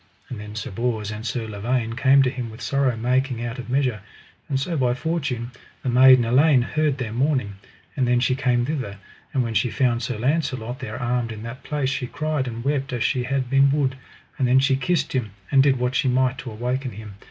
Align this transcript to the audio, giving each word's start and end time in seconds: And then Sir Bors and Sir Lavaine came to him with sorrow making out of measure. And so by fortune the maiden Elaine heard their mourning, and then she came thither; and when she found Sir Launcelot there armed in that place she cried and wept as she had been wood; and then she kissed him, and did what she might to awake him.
And 0.29 0.39
then 0.39 0.55
Sir 0.55 0.71
Bors 0.71 1.11
and 1.11 1.23
Sir 1.23 1.47
Lavaine 1.47 1.95
came 1.95 2.23
to 2.23 2.31
him 2.31 2.49
with 2.49 2.59
sorrow 2.59 2.97
making 2.97 3.45
out 3.45 3.59
of 3.59 3.69
measure. 3.69 4.01
And 4.49 4.59
so 4.59 4.75
by 4.75 4.95
fortune 4.95 5.51
the 5.83 5.89
maiden 5.89 6.25
Elaine 6.25 6.63
heard 6.63 6.97
their 6.97 7.13
mourning, 7.13 7.57
and 7.95 8.07
then 8.07 8.19
she 8.19 8.33
came 8.33 8.65
thither; 8.65 8.97
and 9.31 9.43
when 9.43 9.53
she 9.53 9.69
found 9.69 10.01
Sir 10.01 10.17
Launcelot 10.17 10.79
there 10.79 10.99
armed 10.99 11.31
in 11.31 11.43
that 11.43 11.61
place 11.61 11.89
she 11.91 12.07
cried 12.07 12.47
and 12.47 12.63
wept 12.65 12.91
as 12.93 13.03
she 13.03 13.25
had 13.25 13.47
been 13.47 13.69
wood; 13.69 13.95
and 14.39 14.47
then 14.47 14.57
she 14.57 14.75
kissed 14.75 15.13
him, 15.13 15.33
and 15.51 15.61
did 15.61 15.77
what 15.77 15.93
she 15.93 16.07
might 16.07 16.39
to 16.39 16.49
awake 16.51 16.81
him. 16.81 17.13